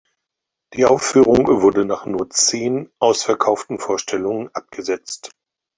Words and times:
Die 0.73 0.85
Aufführung 0.85 1.61
wurde 1.61 1.85
nach 1.85 2.07
nur 2.07 2.27
zehn 2.31 2.89
ausverkauften 2.97 3.77
Vorstellungen 3.77 4.49
abgesetzt. 4.51 5.29